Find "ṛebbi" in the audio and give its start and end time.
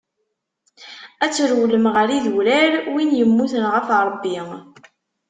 4.07-4.37